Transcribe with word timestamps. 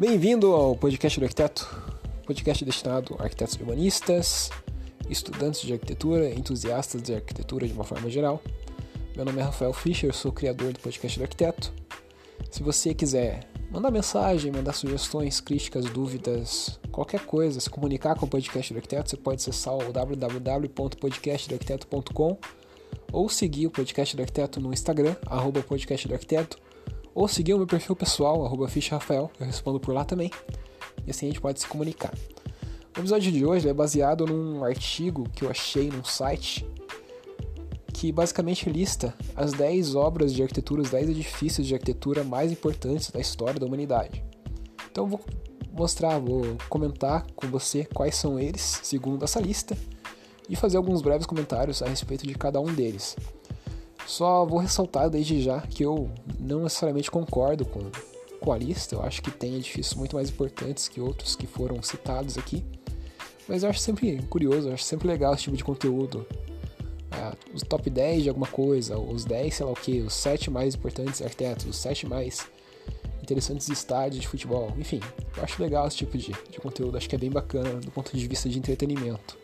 Bem-vindo 0.00 0.52
ao 0.54 0.74
podcast 0.74 1.20
do 1.20 1.24
arquiteto, 1.24 1.68
podcast 2.24 2.64
destinado 2.64 3.14
a 3.18 3.24
arquitetos 3.24 3.56
urbanistas, 3.56 4.48
estudantes 5.10 5.60
de 5.60 5.74
arquitetura, 5.74 6.30
entusiastas 6.30 7.02
de 7.02 7.16
arquitetura 7.16 7.66
de 7.66 7.74
uma 7.74 7.84
forma 7.84 8.08
geral. 8.08 8.40
Meu 9.14 9.26
nome 9.26 9.42
é 9.42 9.44
Rafael 9.44 9.74
Fischer, 9.74 10.14
sou 10.14 10.32
criador 10.32 10.72
do 10.72 10.80
podcast 10.80 11.18
do 11.18 11.22
arquiteto. 11.22 11.70
Se 12.50 12.62
você 12.62 12.94
quiser 12.94 13.46
mandar 13.70 13.90
mensagem, 13.90 14.50
mandar 14.50 14.72
sugestões, 14.72 15.38
críticas, 15.38 15.84
dúvidas, 15.84 16.80
qualquer 16.90 17.26
coisa, 17.26 17.60
se 17.60 17.68
comunicar 17.68 18.14
com 18.14 18.24
o 18.24 18.28
podcast 18.28 18.72
do 18.72 18.78
arquiteto, 18.78 19.10
você 19.10 19.18
pode 19.18 19.42
acessar 19.42 19.74
o 19.74 19.92
www.podcastdoarquiteto.com 19.92 22.38
ou 23.12 23.28
seguir 23.28 23.66
o 23.66 23.70
podcast 23.70 24.16
do 24.16 24.22
arquiteto 24.22 24.60
no 24.60 24.72
Instagram, 24.72 25.14
arroba 25.26 25.62
ou 27.14 27.28
seguir 27.28 27.54
o 27.54 27.58
meu 27.58 27.66
perfil 27.66 27.96
pessoal, 27.96 28.44
arroba 28.44 28.68
Rafael, 28.90 29.30
eu 29.38 29.46
respondo 29.46 29.80
por 29.80 29.94
lá 29.94 30.04
também, 30.04 30.30
e 31.06 31.10
assim 31.10 31.26
a 31.26 31.28
gente 31.28 31.40
pode 31.40 31.60
se 31.60 31.66
comunicar. 31.66 32.12
O 32.96 33.00
episódio 33.00 33.30
de 33.30 33.44
hoje 33.44 33.68
é 33.68 33.72
baseado 33.72 34.26
num 34.26 34.64
artigo 34.64 35.28
que 35.30 35.44
eu 35.44 35.50
achei 35.50 35.88
num 35.88 36.04
site 36.04 36.66
que 37.92 38.10
basicamente 38.10 38.70
lista 38.70 39.14
as 39.36 39.52
10 39.52 39.94
obras 39.94 40.32
de 40.32 40.42
arquitetura, 40.42 40.80
os 40.80 40.90
10 40.90 41.10
edifícios 41.10 41.66
de 41.66 41.74
arquitetura 41.74 42.24
mais 42.24 42.50
importantes 42.50 43.10
da 43.10 43.20
história 43.20 43.60
da 43.60 43.66
humanidade. 43.66 44.24
Então 44.90 45.06
vou 45.06 45.20
mostrar, 45.70 46.18
vou 46.18 46.56
comentar 46.68 47.26
com 47.36 47.46
você 47.48 47.84
quais 47.84 48.14
são 48.14 48.40
eles, 48.40 48.80
segundo 48.82 49.24
essa 49.24 49.38
lista, 49.38 49.76
e 50.48 50.56
fazer 50.56 50.78
alguns 50.78 51.02
breves 51.02 51.26
comentários 51.26 51.82
a 51.82 51.88
respeito 51.88 52.26
de 52.26 52.34
cada 52.34 52.60
um 52.60 52.72
deles. 52.72 53.16
Só 54.10 54.44
vou 54.44 54.58
ressaltar 54.58 55.08
desde 55.08 55.40
já 55.40 55.60
que 55.60 55.84
eu 55.84 56.10
não 56.36 56.64
necessariamente 56.64 57.08
concordo 57.08 57.64
com, 57.64 57.92
com 58.40 58.52
a 58.52 58.58
lista, 58.58 58.96
eu 58.96 59.02
acho 59.02 59.22
que 59.22 59.30
tem 59.30 59.54
edifícios 59.54 59.94
muito 59.94 60.16
mais 60.16 60.28
importantes 60.28 60.88
que 60.88 61.00
outros 61.00 61.36
que 61.36 61.46
foram 61.46 61.80
citados 61.80 62.36
aqui, 62.36 62.64
mas 63.48 63.62
eu 63.62 63.70
acho 63.70 63.78
sempre 63.78 64.20
curioso, 64.28 64.66
eu 64.66 64.74
acho 64.74 64.82
sempre 64.82 65.06
legal 65.06 65.32
esse 65.32 65.44
tipo 65.44 65.56
de 65.56 65.62
conteúdo. 65.62 66.26
É, 67.12 67.32
os 67.54 67.62
top 67.62 67.88
10 67.88 68.24
de 68.24 68.28
alguma 68.28 68.48
coisa, 68.48 68.98
os 68.98 69.24
10, 69.24 69.54
sei 69.54 69.64
lá 69.64 69.70
o 69.70 69.76
que, 69.76 70.00
os 70.00 70.12
7 70.14 70.50
mais 70.50 70.74
importantes 70.74 71.22
arquitetos, 71.22 71.66
os 71.66 71.76
7 71.76 72.08
mais 72.08 72.48
interessantes 73.22 73.68
estádios 73.68 74.22
de 74.22 74.26
futebol, 74.26 74.72
enfim, 74.76 74.98
eu 75.36 75.44
acho 75.44 75.62
legal 75.62 75.86
esse 75.86 75.98
tipo 75.98 76.18
de, 76.18 76.32
de 76.50 76.58
conteúdo, 76.58 76.96
acho 76.96 77.08
que 77.08 77.14
é 77.14 77.18
bem 77.18 77.30
bacana 77.30 77.74
do 77.74 77.92
ponto 77.92 78.16
de 78.16 78.26
vista 78.26 78.48
de 78.48 78.58
entretenimento. 78.58 79.38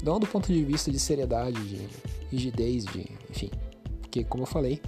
Não 0.00 0.20
do 0.20 0.28
ponto 0.28 0.46
de 0.52 0.64
vista 0.64 0.92
de 0.92 0.98
seriedade, 1.00 1.60
de 1.64 1.88
rigidez, 2.30 2.84
de. 2.84 3.04
Porque, 4.06 4.24
como 4.24 4.44
eu 4.44 4.46
falei, 4.46 4.80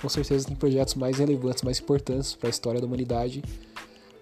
com 0.00 0.08
certeza 0.08 0.46
tem 0.46 0.56
projetos 0.56 0.94
mais 0.94 1.18
relevantes, 1.18 1.62
mais 1.62 1.80
importantes 1.80 2.34
para 2.34 2.48
a 2.48 2.50
história 2.50 2.80
da 2.80 2.86
humanidade 2.86 3.42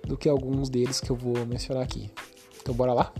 do 0.05 0.17
que 0.17 0.29
alguns 0.29 0.69
deles 0.71 1.01
que 1.01 1.11
eu 1.11 1.17
vou 1.17 1.45
mencionar 1.47 1.83
aqui. 1.83 2.11
Então, 2.61 2.75
bora 2.75 2.93
lá? 2.93 3.13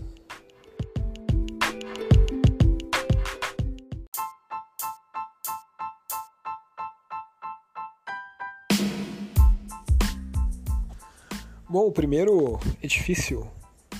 Bom, 11.69 11.85
o 11.85 11.91
primeiro 11.91 12.59
edifício, 12.81 13.47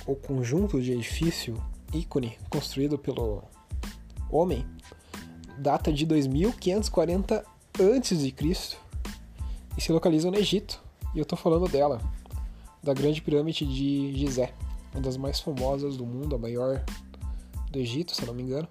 ou 0.06 0.16
conjunto 0.16 0.82
de 0.82 0.94
edifício 0.94 1.62
ícone 1.94 2.38
construído 2.50 2.98
pelo 2.98 3.44
homem 4.32 4.66
data 5.58 5.92
de 5.92 6.06
2540 6.06 7.46
a.C. 7.80 8.34
e 9.78 9.82
se 9.82 9.92
localiza 9.92 10.32
no 10.32 10.38
Egito. 10.38 10.82
E 11.14 11.20
eu 11.20 11.24
estou 11.24 11.38
falando 11.38 11.68
dela, 11.68 12.02
da 12.84 12.94
Grande 12.94 13.22
Pirâmide 13.22 13.66
de 13.66 14.16
Gizé, 14.16 14.54
uma 14.94 15.02
das 15.02 15.18
mais 15.18 15.40
famosas 15.40 15.98
do 15.98 16.06
mundo, 16.06 16.36
a 16.36 16.40
maior 16.40 16.84
do 17.72 17.80
Egito, 17.80 18.16
se 18.16 18.26
não 18.26 18.34
me 18.34 18.44
engano. 18.44 18.68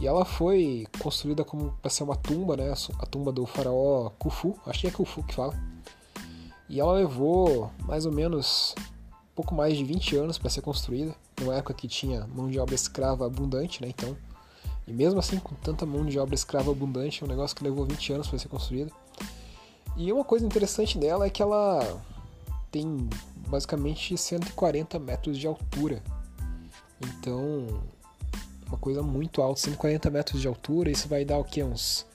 E 0.00 0.06
ela 0.06 0.24
foi 0.24 0.86
construída 0.98 1.44
como 1.44 1.72
para 1.80 1.90
ser 1.90 2.02
uma 2.02 2.16
tumba, 2.16 2.56
né? 2.56 2.72
A 2.98 3.06
tumba 3.06 3.30
do 3.30 3.46
faraó 3.46 4.10
Khufu, 4.18 4.58
acho 4.66 4.80
que 4.80 4.86
é 4.86 4.90
Khufu 4.90 5.22
que 5.22 5.34
fala. 5.34 5.54
E 6.68 6.80
ela 6.80 6.92
levou 6.94 7.70
mais 7.84 8.06
ou 8.06 8.12
menos 8.12 8.74
pouco 9.34 9.54
mais 9.54 9.76
de 9.76 9.84
20 9.84 10.16
anos 10.16 10.38
para 10.38 10.50
ser 10.50 10.62
construída, 10.62 11.14
numa 11.40 11.54
época 11.54 11.74
que 11.74 11.86
tinha 11.86 12.26
mão 12.26 12.48
de 12.48 12.58
obra 12.58 12.74
escrava 12.74 13.26
abundante, 13.26 13.80
né? 13.82 13.88
Então 13.88 14.16
e 14.86 14.92
mesmo 14.92 15.18
assim, 15.18 15.38
com 15.38 15.54
tanta 15.54 15.86
mão 15.86 16.04
de 16.04 16.18
obra 16.18 16.34
escrava 16.34 16.70
abundante, 16.70 17.22
é 17.22 17.26
um 17.26 17.28
negócio 17.28 17.56
que 17.56 17.62
levou 17.62 17.84
20 17.84 18.12
anos 18.14 18.28
para 18.28 18.38
ser 18.38 18.48
construído. 18.48 18.92
E 19.96 20.12
uma 20.12 20.24
coisa 20.24 20.44
interessante 20.44 20.98
dela 20.98 21.26
é 21.26 21.30
que 21.30 21.42
ela 21.42 22.02
tem 22.70 23.08
basicamente 23.48 24.16
140 24.16 24.98
metros 24.98 25.38
de 25.38 25.46
altura. 25.46 26.02
Então, 27.00 27.82
uma 28.66 28.78
coisa 28.78 29.02
muito 29.02 29.42
alta, 29.42 29.60
140 29.60 30.10
metros 30.10 30.40
de 30.40 30.48
altura, 30.48 30.90
isso 30.90 31.08
vai 31.08 31.24
dar 31.24 31.38
o 31.38 31.44
que? 31.44 31.62
Uns. 31.62 32.06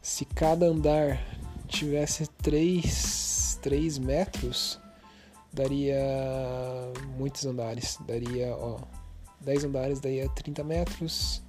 Se 0.00 0.24
cada 0.24 0.66
andar 0.66 1.22
tivesse 1.68 2.26
3, 2.42 3.58
3 3.60 3.98
metros, 3.98 4.80
daria 5.52 6.00
muitos 7.16 7.44
andares. 7.44 7.98
Daria, 8.06 8.56
ó, 8.56 8.78
10 9.40 9.64
andares 9.64 10.00
daria 10.00 10.28
30 10.30 10.64
metros, 10.64 11.42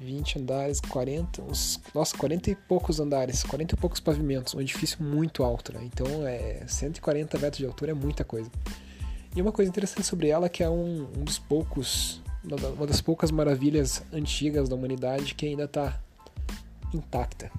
20 0.00 0.38
andares, 0.38 0.80
40, 0.80 1.42
uns, 1.42 1.80
nossa, 1.94 2.16
40 2.16 2.50
e 2.50 2.54
poucos 2.54 3.00
andares, 3.00 3.42
40 3.42 3.74
e 3.74 3.78
poucos 3.78 4.00
pavimentos, 4.00 4.54
um 4.54 4.60
edifício 4.60 5.02
muito 5.02 5.42
alto, 5.42 5.72
né? 5.72 5.80
Então, 5.82 6.06
é 6.26 6.64
140 6.66 7.38
metros 7.38 7.58
de 7.58 7.66
altura 7.66 7.92
é 7.92 7.94
muita 7.94 8.24
coisa. 8.24 8.50
E 9.34 9.42
uma 9.42 9.52
coisa 9.52 9.68
interessante 9.68 10.06
sobre 10.06 10.28
ela 10.28 10.46
é 10.46 10.48
que 10.48 10.62
é 10.62 10.70
um, 10.70 11.08
um 11.16 11.24
dos 11.24 11.38
poucos, 11.38 12.22
uma 12.76 12.86
das 12.86 13.00
poucas 13.00 13.30
maravilhas 13.30 14.02
antigas 14.12 14.68
da 14.68 14.74
humanidade 14.74 15.34
que 15.34 15.46
ainda 15.46 15.64
está 15.64 16.00
intacta. 16.92 17.50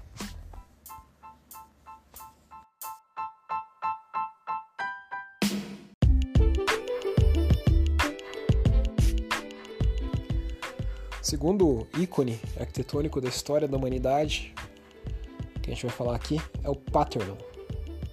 Segundo 11.47 11.87
ícone 11.97 12.37
arquitetônico 12.59 13.21
da 13.21 13.29
história 13.29 13.69
da 13.69 13.77
humanidade, 13.77 14.53
que 15.63 15.71
a 15.71 15.73
gente 15.73 15.85
vai 15.85 15.95
falar 15.95 16.13
aqui, 16.13 16.41
é 16.61 16.69
o 16.69 16.75
Parthenon, 16.75 17.37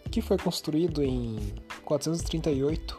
que 0.09 0.23
foi 0.23 0.39
construído 0.39 1.03
em 1.03 1.53
438 1.85 2.97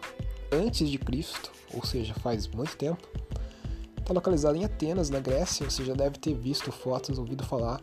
a.C., 0.52 1.52
ou 1.74 1.86
seja, 1.86 2.14
faz 2.16 2.48
muito 2.50 2.76
tempo. 2.76 3.08
Está 3.98 4.14
localizado 4.14 4.58
em 4.58 4.66
Atenas, 4.66 5.10
na 5.10 5.22
Grécia, 5.22 5.70
você 5.70 5.86
já 5.86 5.94
deve 5.94 6.20
ter 6.20 6.34
visto 6.34 6.70
fotos, 6.70 7.18
ouvido 7.18 7.46
falar. 7.46 7.80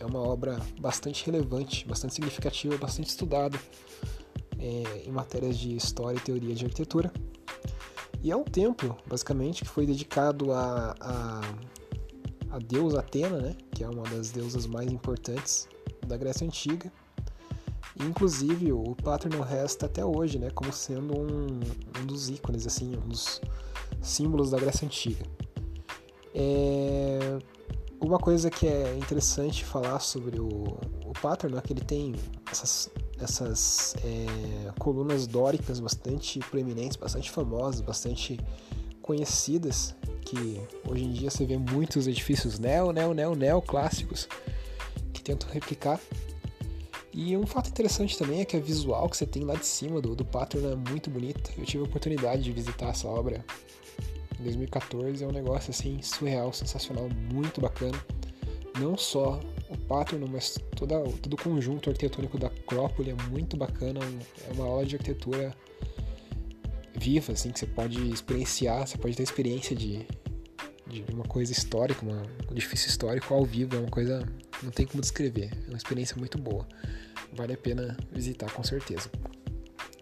É 0.00 0.04
uma 0.04 0.18
obra 0.18 0.60
bastante 0.80 1.24
relevante, 1.24 1.86
bastante 1.86 2.14
significativa, 2.14 2.76
bastante 2.78 3.10
estudada 3.10 3.56
é, 4.58 5.04
em 5.06 5.12
matérias 5.12 5.56
de 5.56 5.76
história 5.76 6.18
e 6.18 6.20
teoria 6.20 6.52
de 6.52 6.64
arquitetura. 6.64 7.12
E 8.24 8.32
é 8.32 8.36
um 8.36 8.42
templo, 8.42 8.98
basicamente, 9.06 9.62
que 9.62 9.68
foi 9.68 9.86
dedicado 9.86 10.52
a, 10.52 10.96
a, 11.00 11.40
a 12.52 12.58
deusa 12.58 13.00
Atena, 13.00 13.38
né? 13.38 13.56
que 13.74 13.82
é 13.82 13.88
uma 13.88 14.02
das 14.02 14.30
deusas 14.30 14.66
mais 14.66 14.92
importantes 14.92 15.66
da 16.06 16.18
Grécia 16.18 16.46
Antiga. 16.46 16.92
Inclusive, 17.98 18.72
o 18.72 18.94
Parthenon 18.94 19.40
resta 19.42 19.86
até 19.86 20.04
hoje 20.04 20.38
né? 20.38 20.50
como 20.50 20.70
sendo 20.70 21.18
um, 21.18 21.60
um 22.00 22.06
dos 22.06 22.28
ícones, 22.28 22.66
assim, 22.66 22.94
um 22.94 23.08
dos 23.08 23.40
símbolos 24.02 24.50
da 24.50 24.58
Grécia 24.58 24.84
Antiga. 24.84 25.24
É... 26.34 27.38
Uma 27.98 28.18
coisa 28.18 28.50
que 28.50 28.66
é 28.66 28.96
interessante 28.96 29.64
falar 29.64 30.00
sobre 30.00 30.38
o, 30.38 30.76
o 31.06 31.12
Parthenon 31.22 31.56
é 31.56 31.60
que 31.62 31.72
ele 31.72 31.84
tem 31.84 32.14
essas 32.50 32.90
essas 33.22 33.94
é, 34.04 34.72
colunas 34.80 35.28
dóricas 35.28 35.78
bastante 35.78 36.40
proeminentes, 36.40 36.96
bastante 36.96 37.30
famosas, 37.30 37.80
bastante 37.80 38.36
conhecidas, 39.02 39.94
que 40.24 40.60
hoje 40.88 41.04
em 41.04 41.12
dia 41.12 41.30
você 41.30 41.44
vê 41.44 41.58
muitos 41.58 42.06
edifícios 42.06 42.58
neo, 42.58 42.92
neo, 42.92 43.12
neo, 43.12 43.34
neo 43.34 43.60
clássicos 43.60 44.28
que 45.12 45.20
tentam 45.20 45.50
replicar. 45.50 46.00
E 47.12 47.36
um 47.36 47.46
fato 47.46 47.68
interessante 47.68 48.16
também 48.16 48.40
é 48.40 48.44
que 48.44 48.56
a 48.56 48.60
visual 48.60 49.08
que 49.08 49.16
você 49.16 49.26
tem 49.26 49.44
lá 49.44 49.54
de 49.54 49.66
cima 49.66 50.00
do, 50.00 50.14
do 50.14 50.24
pattern 50.24 50.72
é 50.72 50.90
muito 50.90 51.10
bonita. 51.10 51.50
Eu 51.58 51.64
tive 51.66 51.82
a 51.82 51.86
oportunidade 51.86 52.42
de 52.42 52.52
visitar 52.52 52.88
essa 52.88 53.06
obra 53.06 53.44
em 54.40 54.44
2014, 54.44 55.22
é 55.22 55.26
um 55.26 55.32
negócio 55.32 55.70
assim 55.70 56.00
surreal, 56.00 56.52
sensacional, 56.52 57.08
muito 57.32 57.60
bacana. 57.60 58.02
Não 58.80 58.96
só 58.96 59.38
o 59.68 59.76
Paterno, 59.76 60.26
mas 60.26 60.58
toda, 60.74 61.00
todo 61.00 61.34
o 61.34 61.42
conjunto 61.42 61.90
arquitetônico 61.90 62.38
da 62.38 62.46
Acrópole 62.46 63.10
é 63.10 63.30
muito 63.30 63.56
bacana, 63.56 64.00
é 64.48 64.52
uma 64.54 64.64
aula 64.64 64.86
de 64.86 64.96
arquitetura 64.96 65.54
viva, 67.02 67.32
assim, 67.32 67.50
que 67.50 67.58
você 67.58 67.66
pode 67.66 67.98
experienciar, 68.10 68.86
você 68.86 68.96
pode 68.96 69.16
ter 69.16 69.24
experiência 69.24 69.74
de, 69.74 70.06
de 70.86 71.04
uma 71.12 71.24
coisa 71.24 71.50
histórica, 71.50 72.06
uma, 72.06 72.22
um 72.48 72.52
edifício 72.52 72.88
histórico 72.88 73.34
ao 73.34 73.44
vivo, 73.44 73.74
é 73.74 73.80
uma 73.80 73.90
coisa, 73.90 74.24
não 74.62 74.70
tem 74.70 74.86
como 74.86 75.00
descrever, 75.00 75.50
é 75.66 75.68
uma 75.68 75.76
experiência 75.76 76.16
muito 76.16 76.38
boa, 76.38 76.66
vale 77.32 77.54
a 77.54 77.56
pena 77.56 77.96
visitar 78.12 78.52
com 78.52 78.62
certeza. 78.62 79.10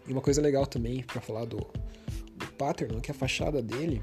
E 0.06 0.12
uma 0.12 0.20
coisa 0.20 0.42
legal 0.42 0.66
também 0.66 1.02
para 1.02 1.22
falar 1.22 1.46
do, 1.46 1.56
do 1.56 2.46
pattern 2.58 2.98
é 2.98 3.00
que 3.00 3.10
a 3.10 3.14
fachada 3.14 3.62
dele 3.62 4.02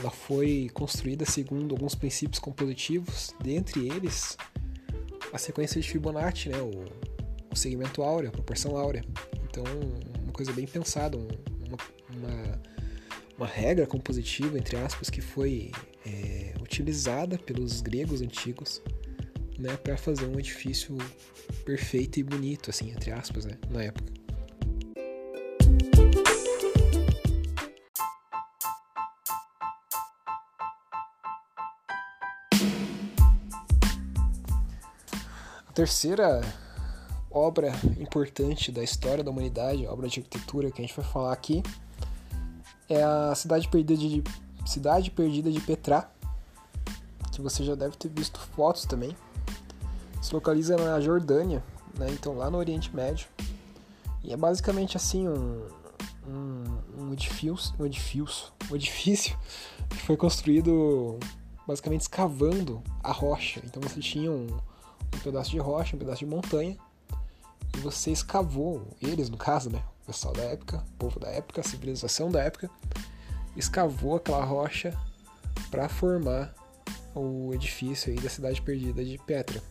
ela 0.00 0.10
foi 0.10 0.70
construída 0.72 1.26
segundo 1.26 1.74
alguns 1.74 1.94
princípios 1.94 2.38
compositivos, 2.38 3.34
dentre 3.42 3.86
eles 3.86 4.36
a 5.30 5.38
sequência 5.38 5.80
de 5.80 5.88
Fibonacci, 5.88 6.48
né, 6.48 6.58
o, 6.58 6.84
o 7.50 7.56
segmento 7.56 8.02
áureo, 8.02 8.30
a 8.30 8.32
proporção 8.32 8.76
áurea. 8.76 9.04
Então, 9.44 9.64
uma 10.22 10.32
coisa 10.32 10.52
bem 10.52 10.66
pensada, 10.66 11.16
uma, 11.16 11.28
uma, 12.16 12.60
uma 13.38 13.46
regra 13.46 13.86
compositiva, 13.86 14.58
entre 14.58 14.76
aspas, 14.76 15.10
que 15.10 15.20
foi 15.20 15.70
é, 16.06 16.54
utilizada 16.60 17.38
pelos 17.38 17.80
gregos 17.80 18.20
antigos 18.22 18.82
né, 19.58 19.76
para 19.76 19.96
fazer 19.96 20.26
um 20.26 20.38
edifício 20.38 20.96
perfeito 21.64 22.18
e 22.18 22.22
bonito, 22.22 22.70
assim, 22.70 22.90
entre 22.90 23.10
aspas, 23.12 23.44
né, 23.44 23.58
na 23.70 23.84
época. 23.84 24.12
A 35.68 35.74
terceira 35.74 36.42
obra 37.30 37.72
importante 37.98 38.70
da 38.70 38.84
história 38.84 39.24
da 39.24 39.30
humanidade, 39.30 39.86
obra 39.86 40.06
de 40.06 40.20
arquitetura 40.20 40.70
que 40.70 40.82
a 40.82 40.84
gente 40.86 40.94
vai 40.94 41.04
falar 41.04 41.32
aqui, 41.32 41.62
é 42.92 43.02
a 43.02 43.34
Cidade 43.34 43.68
Perdida 43.68 43.96
de, 43.96 44.22
Cidade 44.66 45.10
Perdida 45.10 45.50
de 45.50 45.60
Petra, 45.60 46.10
que 47.30 47.40
você 47.40 47.64
já 47.64 47.74
deve 47.74 47.96
ter 47.96 48.08
visto 48.08 48.38
fotos 48.38 48.84
também. 48.84 49.16
Se 50.20 50.34
localiza 50.34 50.76
na 50.76 51.00
Jordânia, 51.00 51.62
né? 51.98 52.08
então 52.10 52.36
lá 52.36 52.50
no 52.50 52.58
Oriente 52.58 52.94
Médio. 52.94 53.26
E 54.22 54.32
é 54.32 54.36
basicamente 54.36 54.96
assim 54.96 55.26
um, 55.26 55.66
um, 56.28 56.78
um 56.98 57.12
edifício, 57.12 57.74
um 57.78 57.86
edifício, 57.86 58.52
um 58.70 58.76
edifício 58.76 59.36
que 59.88 59.96
foi 59.96 60.16
construído 60.16 61.18
basicamente 61.66 62.02
escavando 62.02 62.82
a 63.02 63.10
rocha. 63.10 63.60
Então 63.64 63.82
você 63.82 64.00
tinha 64.00 64.30
um 64.30 64.46
um 65.14 65.18
pedaço 65.18 65.50
de 65.50 65.58
rocha, 65.58 65.94
um 65.94 65.98
pedaço 65.98 66.20
de 66.20 66.26
montanha, 66.26 66.76
e 67.74 67.80
você 67.80 68.10
escavou, 68.10 68.86
eles 69.00 69.28
no 69.28 69.36
caso, 69.36 69.70
né? 69.70 69.82
Pessoal 70.06 70.34
da 70.34 70.42
época, 70.42 70.84
povo 70.98 71.20
da 71.20 71.28
época, 71.28 71.60
a 71.60 71.64
civilização 71.64 72.30
da 72.30 72.42
época, 72.42 72.70
escavou 73.56 74.16
aquela 74.16 74.44
rocha 74.44 74.96
para 75.70 75.88
formar 75.88 76.54
o 77.14 77.52
edifício 77.54 78.12
aí 78.12 78.18
da 78.18 78.28
cidade 78.28 78.60
perdida 78.60 79.04
de 79.04 79.18
Petra. 79.18 79.62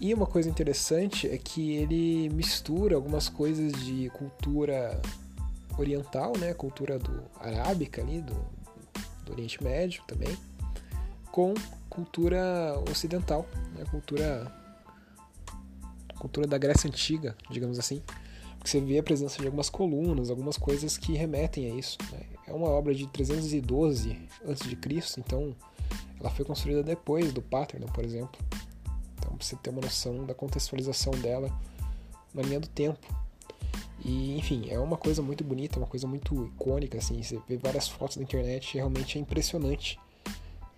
E 0.00 0.12
uma 0.12 0.26
coisa 0.26 0.48
interessante 0.48 1.28
é 1.28 1.38
que 1.38 1.76
ele 1.76 2.28
mistura 2.30 2.96
algumas 2.96 3.28
coisas 3.28 3.72
de 3.84 4.10
cultura 4.10 5.00
oriental, 5.78 6.32
né, 6.38 6.52
cultura 6.54 6.98
do 6.98 7.22
arábica 7.40 8.02
ali, 8.02 8.20
do, 8.20 8.34
do 9.24 9.32
Oriente 9.32 9.62
Médio 9.62 10.02
também, 10.06 10.36
com 11.30 11.54
cultura 11.88 12.74
ocidental, 12.90 13.46
né? 13.74 13.84
cultura 13.90 14.52
cultura 16.18 16.46
da 16.46 16.56
Grécia 16.56 16.88
antiga, 16.88 17.36
digamos 17.50 17.78
assim, 17.78 18.02
você 18.70 18.80
vê 18.80 18.98
a 18.98 19.02
presença 19.02 19.38
de 19.40 19.46
algumas 19.46 19.70
colunas, 19.70 20.30
algumas 20.30 20.56
coisas 20.56 20.96
que 20.96 21.12
remetem 21.12 21.70
a 21.70 21.74
isso. 21.74 21.98
Né? 22.12 22.20
É 22.46 22.52
uma 22.52 22.68
obra 22.68 22.94
de 22.94 23.06
312 23.06 24.18
a.C., 24.44 25.20
então 25.20 25.54
ela 26.18 26.30
foi 26.30 26.44
construída 26.44 26.82
depois 26.82 27.32
do 27.32 27.42
Parthenon, 27.42 27.86
por 27.86 28.04
exemplo. 28.04 28.40
Então, 29.18 29.36
você 29.38 29.56
ter 29.56 29.70
uma 29.70 29.80
noção 29.80 30.24
da 30.24 30.34
contextualização 30.34 31.12
dela 31.12 31.50
na 32.32 32.42
linha 32.42 32.60
do 32.60 32.68
tempo. 32.68 33.06
E, 34.04 34.36
enfim, 34.38 34.68
é 34.68 34.78
uma 34.78 34.96
coisa 34.96 35.22
muito 35.22 35.42
bonita, 35.42 35.78
uma 35.78 35.86
coisa 35.86 36.06
muito 36.06 36.46
icônica, 36.46 36.98
assim, 36.98 37.22
você 37.22 37.40
vê 37.48 37.56
várias 37.56 37.88
fotos 37.88 38.16
na 38.16 38.22
internet, 38.22 38.74
realmente 38.74 39.18
é 39.18 39.20
impressionante 39.20 39.98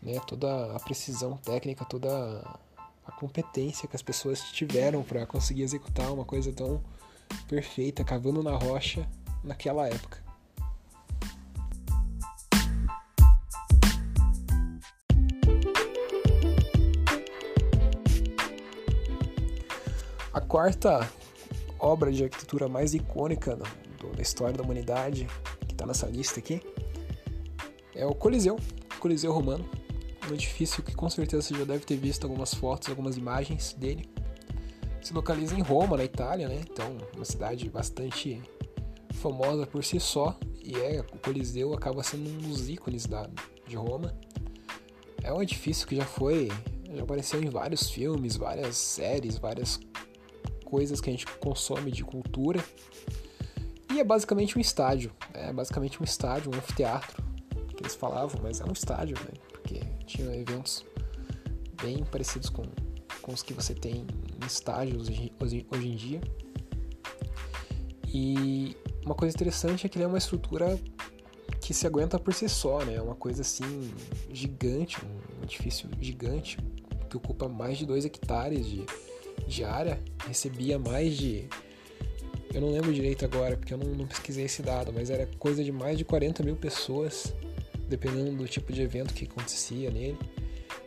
né, 0.02 0.19
toda 0.26 0.75
a 0.75 0.81
precisão 0.81 1.37
técnica, 1.37 1.85
toda 1.85 2.08
a 3.05 3.12
competência 3.12 3.88
que 3.88 3.96
as 3.96 4.02
pessoas 4.02 4.40
tiveram 4.52 5.02
para 5.02 5.26
conseguir 5.26 5.62
executar 5.62 6.12
uma 6.12 6.25
coisa 6.25 6.52
tão 6.52 6.81
perfeita, 7.49 8.05
cavando 8.05 8.43
na 8.43 8.53
rocha 8.53 9.09
naquela 9.43 9.87
época. 9.89 10.19
A 20.33 20.41
quarta 20.41 21.11
obra 21.79 22.13
de 22.13 22.25
arquitetura 22.25 22.69
mais 22.69 22.95
icônica 22.95 23.57
da 23.57 24.23
história 24.23 24.57
da 24.57 24.63
humanidade, 24.63 25.27
que 25.67 25.73
está 25.73 25.87
nessa 25.87 26.07
lista 26.07 26.39
aqui, 26.39 26.61
é 27.95 28.07
o 28.07 28.15
Coliseu, 28.15 28.59
Coliseu 29.01 29.33
Romano, 29.33 29.69
um 30.31 30.35
edifício 30.35 30.83
que 30.83 30.95
com 30.95 31.09
certeza 31.09 31.43
você 31.43 31.55
já 31.55 31.65
deve 31.65 31.85
ter 31.85 31.97
visto 31.97 32.25
algumas 32.25 32.55
fotos, 32.55 32.89
algumas 32.89 33.17
imagens 33.17 33.73
dele. 33.73 34.09
Se 35.09 35.15
localiza 35.15 35.55
em 35.55 35.63
Roma, 35.63 35.97
na 35.97 36.05
Itália, 36.05 36.51
né? 36.51 36.61
Então, 36.71 36.99
uma 37.17 37.25
cidade 37.25 37.67
bastante 37.71 38.43
famosa 39.15 39.67
por 39.67 39.83
si 39.83 39.99
só. 39.99 40.39
E 40.63 40.75
é, 40.75 41.01
o 41.01 41.19
Coliseu 41.19 41.73
acaba 41.73 42.03
sendo 42.03 42.29
um 42.29 42.37
dos 42.37 42.69
ícones 42.69 43.07
da, 43.07 43.27
de 43.67 43.75
Roma. 43.75 44.15
É 45.23 45.33
um 45.33 45.41
edifício 45.43 45.89
que 45.89 45.97
já 45.97 46.05
foi, 46.05 46.49
já 46.93 47.05
apareceu 47.05 47.43
em 47.43 47.49
vários 47.49 47.89
filmes, 47.89 48.37
várias 48.37 48.77
séries, 48.77 49.39
várias 49.39 49.81
coisas 50.67 51.01
que 51.01 51.09
a 51.09 51.13
gente 51.13 51.25
consome 51.39 51.91
de 51.91 52.05
cultura. 52.05 52.63
E 53.91 54.01
é 54.01 54.05
basicamente 54.05 54.59
um 54.59 54.61
estádio. 54.61 55.11
É 55.33 55.51
basicamente 55.55 56.03
um 56.03 56.05
estádio, 56.05 56.51
um 56.53 56.59
anfiteatro, 56.59 57.25
que 57.75 57.83
eles 57.83 57.95
falavam, 57.95 58.39
mas 58.43 58.61
é 58.61 58.65
um 58.67 58.73
estádio, 58.73 59.17
né? 59.21 59.41
Porque 59.53 59.81
tinha 60.05 60.37
eventos 60.37 60.85
bem 61.81 62.05
parecidos 62.05 62.51
com, 62.51 62.65
com 63.23 63.33
os 63.33 63.43
que 63.43 63.55
você 63.55 63.73
tem 63.73 64.07
em 64.28 64.28
estágios 64.53 65.09
hoje, 65.41 65.67
em 65.75 65.97
dia. 65.97 66.21
E 68.06 68.77
uma 69.05 69.15
coisa 69.15 69.35
interessante 69.35 69.87
é 69.87 69.89
que 69.89 69.99
ele 69.99 70.05
é 70.05 70.09
uma 70.09 70.19
estrutura 70.19 70.79
que 71.61 71.75
se 71.75 71.87
aguenta 71.87 72.19
por 72.19 72.33
si 72.33 72.49
só, 72.49 72.85
né? 72.85 72.95
É 72.95 73.03
uma 73.03 73.15
coisa 73.15 73.43
assim 73.43 73.93
gigante, 74.33 74.97
um 75.05 75.43
edifício 75.43 75.89
gigante 76.00 76.59
que 77.09 77.17
ocupa 77.17 77.49
mais 77.49 77.79
de 77.79 77.87
2 77.87 78.05
hectares 78.05 78.67
de, 78.67 78.85
de 79.47 79.64
área, 79.64 80.02
recebia 80.26 80.78
mais 80.78 81.17
de. 81.17 81.49
Eu 82.52 82.61
não 82.61 82.71
lembro 82.71 82.93
direito 82.93 83.25
agora, 83.25 83.57
porque 83.57 83.75
eu 83.75 83.78
não, 83.78 83.95
não 83.95 84.07
pesquisei 84.07 84.45
esse 84.45 84.62
dado, 84.62 84.93
mas 84.93 85.11
era 85.11 85.26
coisa 85.38 85.62
de 85.62 85.71
mais 85.71 85.99
de 85.99 86.05
40 86.05 86.43
mil 86.43 86.57
pessoas 86.57 87.35
dependendo 87.88 88.37
do 88.37 88.47
tipo 88.47 88.73
de 88.73 88.83
evento 88.83 89.14
que 89.14 89.25
acontecia 89.25 89.90
nele. 89.90 90.19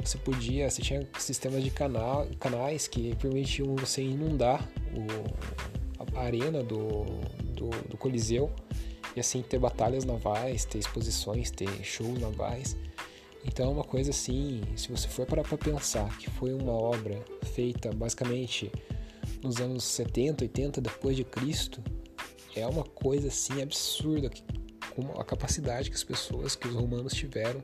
Você 0.04 0.18
podia, 0.18 0.70
você 0.70 0.82
tinha 0.82 1.08
sistemas 1.20 1.64
de 1.64 1.70
canal, 1.70 2.28
canais 2.40 2.88
que 2.88 3.16
permitiam 3.16 3.76
você 3.76 4.02
inundar 4.02 4.68
o, 4.96 6.18
a 6.18 6.22
arena 6.22 6.64
do, 6.64 7.06
do, 7.54 7.70
do 7.88 7.98
Coliseu 7.98 8.52
e 9.16 9.20
assim 9.20 9.42
ter 9.42 9.60
batalhas 9.60 10.04
navais, 10.04 10.66
ter 10.66 10.80
exposições, 10.80 11.52
ter 11.52 11.70
shows 11.84 12.20
navais. 12.20 12.76
Então 13.46 13.68
é 13.68 13.70
uma 13.70 13.84
coisa 13.84 14.12
assim, 14.12 14.62
se 14.76 14.90
você 14.90 15.08
for 15.08 15.26
parar 15.26 15.44
para 15.44 15.58
pensar 15.58 16.18
que 16.18 16.30
foi 16.30 16.54
uma 16.54 16.74
obra 16.74 17.24
feita 17.54 17.92
basicamente 17.92 18.72
nos 19.44 19.60
anos 19.60 19.84
70, 19.84 20.44
80 20.44 20.82
depois 20.82 21.16
de 21.16 21.24
Cristo, 21.24 21.82
é 22.56 22.66
uma 22.68 22.84
coisa 22.84 23.30
assim 23.30 23.62
absurda 23.62 24.30
que 24.30 24.44
com 24.96 25.20
a 25.20 25.24
capacidade 25.24 25.90
que 25.90 25.96
as 25.96 26.04
pessoas, 26.04 26.56
que 26.56 26.68
os 26.68 26.76
romanos 26.76 27.14
tiveram 27.14 27.62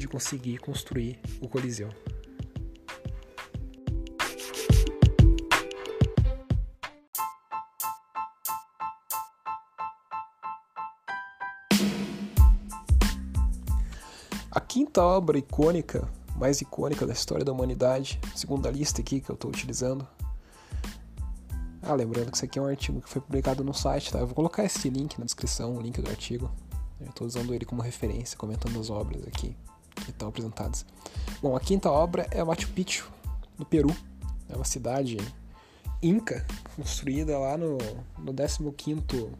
de 0.00 0.08
conseguir 0.08 0.56
construir 0.56 1.20
o 1.42 1.48
Coliseu. 1.48 1.90
A 14.50 14.58
quinta 14.58 15.02
obra 15.02 15.38
icônica, 15.38 16.08
mais 16.34 16.62
icônica 16.62 17.06
da 17.06 17.12
história 17.12 17.44
da 17.44 17.52
humanidade, 17.52 18.18
segundo 18.34 18.66
a 18.66 18.70
lista 18.70 19.02
aqui 19.02 19.20
que 19.20 19.30
eu 19.30 19.34
estou 19.34 19.50
utilizando, 19.50 20.08
ah, 21.82 21.92
lembrando 21.92 22.30
que 22.30 22.36
isso 22.36 22.44
aqui 22.46 22.58
é 22.58 22.62
um 22.62 22.66
artigo 22.66 23.02
que 23.02 23.08
foi 23.08 23.20
publicado 23.20 23.62
no 23.62 23.74
site, 23.74 24.10
tá? 24.10 24.18
Eu 24.18 24.26
vou 24.26 24.34
colocar 24.34 24.64
esse 24.64 24.88
link 24.88 25.18
na 25.18 25.26
descrição, 25.26 25.76
o 25.76 25.80
link 25.80 26.00
do 26.00 26.08
artigo. 26.08 26.50
Eu 26.98 27.08
estou 27.08 27.26
usando 27.26 27.54
ele 27.54 27.66
como 27.66 27.82
referência, 27.82 28.36
comentando 28.36 28.78
as 28.80 28.88
obras 28.88 29.26
aqui 29.26 29.56
que 30.10 30.16
estão 30.16 30.28
apresentadas. 30.28 30.84
Bom, 31.42 31.56
a 31.56 31.60
quinta 31.60 31.90
obra 31.90 32.26
é 32.30 32.42
Machu 32.42 32.68
Picchu, 32.68 33.10
no 33.58 33.64
Peru. 33.64 33.94
É 34.48 34.56
uma 34.56 34.64
cidade 34.64 35.16
inca, 36.02 36.46
construída 36.76 37.38
lá 37.38 37.56
no, 37.56 37.78
no 38.18 38.32
15º, 38.32 39.30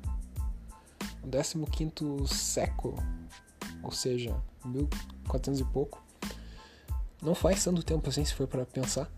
no 1.54 1.66
15 1.66 2.34
século, 2.34 2.96
ou 3.82 3.90
seja, 3.90 4.34
1400 4.64 5.60
e 5.60 5.64
pouco. 5.64 6.02
Não 7.22 7.34
faz 7.34 7.62
tanto 7.64 7.82
tempo 7.82 8.08
assim, 8.08 8.24
se 8.24 8.34
for 8.34 8.46
para 8.46 8.64
pensar. 8.64 9.10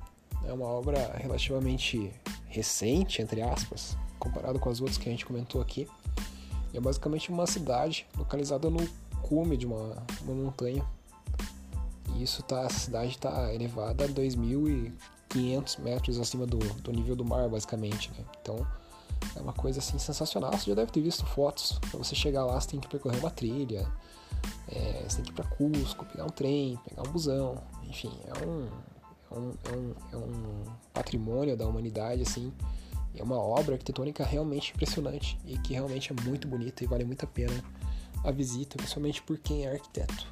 É 0.45 0.53
uma 0.53 0.67
obra 0.67 1.15
relativamente 1.17 2.13
recente, 2.47 3.23
entre 3.23 3.43
aspas, 3.43 3.97
comparado 4.19 4.59
com 4.59 4.69
as 4.69 4.81
outras 4.81 4.99
que 4.99 5.09
a 5.09 5.13
gente 5.13 5.25
comentou 5.25 5.61
aqui. 5.61 5.89
E 6.73 6.77
é 6.77 6.81
basicamente 6.81 7.31
uma 7.31 7.47
cidade 7.47 8.07
localizada 8.17 8.69
no 8.69 8.87
cume 9.23 9.57
de 9.57 9.67
uma, 9.67 10.03
uma 10.23 10.35
montanha. 10.35 10.85
E 12.15 12.23
isso 12.23 12.43
tá, 12.43 12.67
a 12.67 12.71
cidade 12.71 13.11
está 13.11 13.53
elevada 13.53 14.05
a 14.05 14.09
2.500 14.09 15.81
metros 15.81 16.19
acima 16.19 16.47
do, 16.47 16.59
do 16.59 16.93
nível 16.93 17.17
do 17.17 17.25
mar, 17.25 17.49
basicamente. 17.49 18.11
Né? 18.11 18.25
Então 18.41 18.67
é 19.37 19.41
uma 19.41 19.53
coisa 19.53 19.79
assim 19.81 19.99
sensacional. 19.99 20.53
Você 20.53 20.71
já 20.71 20.75
deve 20.75 20.91
ter 20.91 21.01
visto 21.01 21.25
fotos. 21.25 21.79
Para 21.91 21.99
você 21.99 22.15
chegar 22.15 22.45
lá, 22.45 22.61
você 22.61 22.69
tem 22.69 22.81
que 22.81 22.89
percorrer 22.89 23.19
uma 23.19 23.31
trilha. 23.31 23.91
É, 24.69 25.05
você 25.09 25.17
tem 25.17 25.25
que 25.25 25.31
ir 25.31 25.35
para 25.35 25.45
Cusco, 25.45 26.05
pegar 26.07 26.25
um 26.25 26.31
trem, 26.31 26.79
pegar 26.89 27.03
um 27.03 27.13
busão. 27.13 27.63
Enfim, 27.85 28.13
é 28.27 28.47
um, 28.47 28.69
é 29.31 29.39
um, 29.39 29.55
é 29.65 29.77
um, 29.77 29.95
é 30.13 30.17
um 30.17 30.65
patrimônio 30.93 31.57
da 31.57 31.67
humanidade 31.67 32.23
assim 32.23 32.53
é 33.15 33.23
uma 33.23 33.37
obra 33.37 33.75
arquitetônica 33.75 34.25
realmente 34.25 34.73
impressionante 34.73 35.39
e 35.47 35.59
que 35.59 35.75
realmente 35.75 36.13
é 36.13 36.23
muito 36.25 36.49
bonita 36.49 36.83
e 36.83 36.87
vale 36.87 37.05
muito 37.05 37.25
a 37.25 37.29
pena 37.29 37.63
a 38.25 38.31
visita, 38.31 38.77
principalmente 38.77 39.23
por 39.23 39.39
quem 39.39 39.67
é 39.67 39.73
arquiteto. 39.73 40.27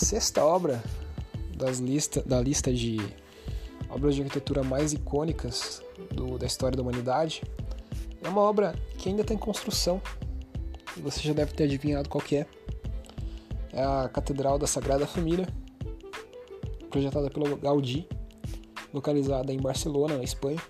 Sexta 0.00 0.44
obra 0.44 0.82
das 1.56 1.78
lista, 1.78 2.22
da 2.22 2.40
lista 2.40 2.72
de 2.72 2.98
obras 3.88 4.14
de 4.14 4.22
arquitetura 4.22 4.62
mais 4.62 4.92
icônicas 4.92 5.82
do, 6.12 6.38
da 6.38 6.46
história 6.46 6.76
da 6.76 6.82
humanidade 6.82 7.42
é 8.22 8.28
uma 8.28 8.40
obra 8.40 8.74
que 8.98 9.08
ainda 9.08 9.22
está 9.22 9.32
em 9.32 9.38
construção. 9.38 10.00
Você 10.98 11.20
já 11.20 11.32
deve 11.32 11.52
ter 11.52 11.64
adivinhado 11.64 12.08
qual 12.08 12.22
é 12.32 12.46
é 13.72 13.82
a 13.82 14.08
Catedral 14.08 14.58
da 14.58 14.66
Sagrada 14.66 15.06
Família, 15.06 15.46
projetada 16.90 17.30
pelo 17.30 17.56
Gaudí, 17.56 18.08
localizada 18.92 19.52
em 19.52 19.58
Barcelona, 19.58 20.16
na 20.16 20.24
Espanha, 20.24 20.60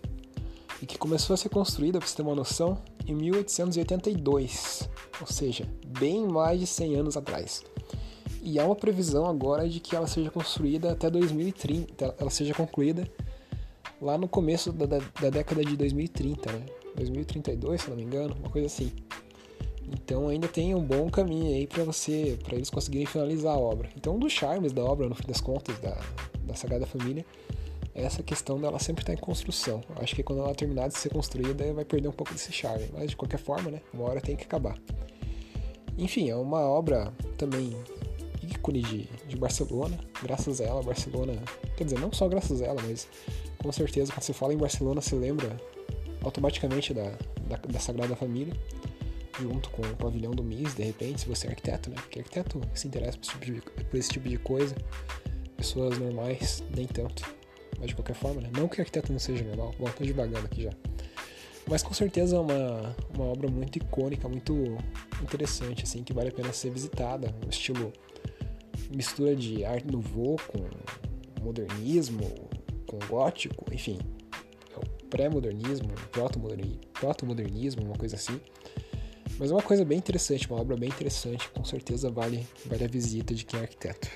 e 0.82 0.86
que 0.86 0.98
começou 0.98 1.34
a 1.34 1.36
ser 1.36 1.48
construída, 1.48 1.98
para 1.98 2.06
você 2.06 2.16
ter 2.16 2.22
uma 2.22 2.34
noção, 2.34 2.78
em 3.06 3.14
1882, 3.14 4.88
ou 5.20 5.26
seja, 5.26 5.66
bem 5.98 6.26
mais 6.26 6.60
de 6.60 6.66
100 6.66 6.96
anos 6.96 7.16
atrás. 7.16 7.64
E 8.42 8.58
há 8.58 8.64
uma 8.64 8.76
previsão 8.76 9.26
agora 9.26 9.68
de 9.68 9.80
que 9.80 9.94
ela 9.94 10.06
seja 10.06 10.30
construída 10.30 10.92
até 10.92 11.10
2030, 11.10 12.14
ela 12.18 12.30
seja 12.30 12.54
concluída 12.54 13.06
lá 14.00 14.16
no 14.16 14.26
começo 14.26 14.72
da, 14.72 14.86
da, 14.86 14.98
da 15.20 15.30
década 15.30 15.62
de 15.62 15.76
2030, 15.76 16.50
né? 16.50 16.64
2032, 16.96 17.82
se 17.82 17.90
não 17.90 17.96
me 17.96 18.02
engano, 18.02 18.34
uma 18.38 18.48
coisa 18.48 18.66
assim. 18.66 18.90
Então 19.92 20.28
ainda 20.28 20.48
tem 20.48 20.74
um 20.74 20.82
bom 20.82 21.10
caminho 21.10 21.54
aí 21.54 21.66
para 21.66 21.84
você, 21.84 22.38
para 22.42 22.56
eles 22.56 22.70
conseguirem 22.70 23.06
finalizar 23.06 23.54
a 23.54 23.58
obra. 23.58 23.90
Então 23.96 24.16
um 24.16 24.18
dos 24.18 24.32
charmes 24.32 24.72
da 24.72 24.82
obra, 24.84 25.08
no 25.08 25.14
fim 25.14 25.26
das 25.26 25.40
contas, 25.40 25.78
da, 25.78 25.98
da 26.44 26.54
Sagrada 26.54 26.86
Família, 26.86 27.24
é 27.94 28.04
essa 28.04 28.22
questão 28.22 28.58
dela 28.58 28.78
sempre 28.78 29.02
estar 29.02 29.12
tá 29.12 29.18
em 29.18 29.20
construção. 29.20 29.82
Acho 29.96 30.14
que 30.14 30.22
quando 30.22 30.40
ela 30.40 30.54
terminar 30.54 30.88
de 30.88 30.96
ser 30.96 31.10
construída, 31.10 31.72
vai 31.72 31.84
perder 31.84 32.08
um 32.08 32.12
pouco 32.12 32.32
desse 32.32 32.52
charme. 32.52 32.88
Mas 32.92 33.10
de 33.10 33.16
qualquer 33.16 33.38
forma, 33.38 33.70
né, 33.70 33.80
uma 33.92 34.04
hora 34.04 34.20
tem 34.20 34.36
que 34.36 34.44
acabar. 34.44 34.78
Enfim, 35.98 36.30
é 36.30 36.36
uma 36.36 36.60
obra 36.60 37.12
também 37.36 37.76
ícone 38.50 38.82
de, 38.82 39.04
de 39.26 39.36
Barcelona. 39.36 39.98
Graças 40.22 40.60
a 40.60 40.64
ela, 40.64 40.82
Barcelona. 40.82 41.34
Quer 41.76 41.84
dizer, 41.84 41.98
não 41.98 42.12
só 42.12 42.28
graças 42.28 42.60
a 42.62 42.66
ela, 42.66 42.82
mas 42.82 43.08
com 43.58 43.70
certeza 43.72 44.12
quando 44.12 44.22
você 44.22 44.32
fala 44.32 44.54
em 44.54 44.58
Barcelona, 44.58 45.00
você 45.00 45.14
lembra 45.14 45.56
automaticamente 46.22 46.92
da, 46.92 47.10
da, 47.48 47.56
da 47.56 47.80
Sagrada 47.80 48.14
Família 48.14 48.54
junto 49.40 49.70
com 49.70 49.82
o 49.82 49.96
pavilhão 49.96 50.32
do 50.32 50.42
MIS, 50.42 50.74
de 50.74 50.82
repente, 50.82 51.22
se 51.22 51.28
você 51.28 51.46
é 51.46 51.50
arquiteto, 51.50 51.90
né? 51.90 51.96
Porque 51.96 52.18
arquiteto 52.18 52.60
se 52.74 52.86
interessa 52.86 53.18
por 53.18 53.24
esse 53.24 53.32
tipo 53.32 53.44
de, 53.44 53.84
por 53.84 53.96
esse 53.96 54.10
tipo 54.10 54.28
de 54.28 54.38
coisa, 54.38 54.74
pessoas 55.56 55.98
normais, 55.98 56.62
nem 56.74 56.86
tanto. 56.86 57.24
Mas 57.78 57.88
de 57.88 57.94
qualquer 57.94 58.14
forma, 58.14 58.40
né? 58.40 58.50
Não 58.54 58.68
que 58.68 58.80
arquiteto 58.80 59.12
não 59.12 59.18
seja 59.18 59.44
normal, 59.44 59.74
bom, 59.78 59.86
tô 59.90 60.04
devagando 60.04 60.44
aqui 60.44 60.64
já. 60.64 60.72
Mas 61.66 61.82
com 61.82 61.94
certeza 61.94 62.36
é 62.36 62.40
uma, 62.40 62.96
uma 63.14 63.24
obra 63.24 63.48
muito 63.48 63.76
icônica, 63.76 64.28
muito 64.28 64.76
interessante, 65.22 65.84
assim, 65.84 66.02
que 66.02 66.12
vale 66.12 66.28
a 66.28 66.32
pena 66.32 66.52
ser 66.52 66.70
visitada. 66.70 67.34
Um 67.44 67.48
estilo 67.48 67.92
mistura 68.94 69.36
de 69.36 69.64
arte 69.64 69.86
nouveau 69.86 70.36
com 70.48 70.68
modernismo, 71.42 72.48
com 72.86 72.98
gótico, 73.08 73.64
enfim. 73.72 73.98
É 74.74 74.78
o 74.78 75.06
pré-modernismo, 75.08 75.88
proto-modernismo, 76.10 76.80
proto 76.92 77.24
uma 77.26 77.96
coisa 77.96 78.16
assim. 78.16 78.40
Mas 79.38 79.50
é 79.50 79.54
uma 79.54 79.62
coisa 79.62 79.84
bem 79.84 79.98
interessante, 79.98 80.50
uma 80.50 80.60
obra 80.60 80.76
bem 80.76 80.88
interessante, 80.88 81.48
com 81.50 81.64
certeza 81.64 82.10
vale, 82.10 82.46
vale 82.66 82.84
a 82.84 82.88
visita 82.88 83.34
de 83.34 83.44
quem 83.44 83.58
é 83.58 83.62
arquiteto. 83.62 84.08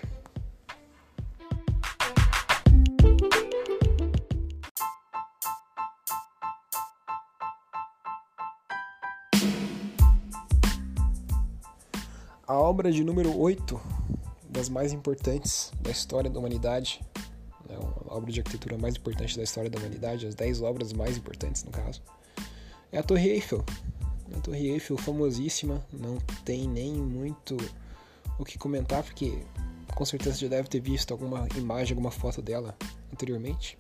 A 12.47 12.59
obra 12.59 12.93
de 12.93 13.02
número 13.02 13.35
8 13.38 13.81
das 14.54 14.68
mais 14.68 14.92
importantes 14.92 15.73
da 15.80 15.90
história 15.90 16.30
da 16.30 16.38
humanidade, 16.38 17.00
né, 17.68 17.76
a 18.08 18.14
obra 18.14 18.32
de 18.32 18.40
arquitetura 18.40 18.78
mais 18.78 18.94
importante 18.94 19.37
da 19.37 19.42
história 19.42 19.68
da 19.68 19.78
humanidade, 19.78 20.26
as 20.26 20.34
10 20.34 20.62
obras 20.62 20.92
mais 20.92 21.18
importantes 21.18 21.64
no 21.64 21.70
caso, 21.70 22.00
é 22.92 22.99
a 22.99 23.02
Torre 23.02 23.28
Eiffel, 23.30 23.64
a 24.34 24.40
Torre 24.40 24.68
Eiffel 24.70 24.96
famosíssima, 24.96 25.84
não 25.92 26.18
tem 26.44 26.68
nem 26.68 26.94
muito 26.94 27.56
o 28.38 28.44
que 28.44 28.56
comentar, 28.56 29.02
porque 29.02 29.42
com 29.94 30.04
certeza 30.04 30.38
já 30.38 30.49
deve 30.49 30.68
ter 30.68 30.80
visto 30.80 31.12
alguma 31.12 31.49
imagem, 31.56 31.92
alguma 31.92 32.11
foto 32.11 32.40
dela 32.40 32.76
anteriormente. 33.12 33.76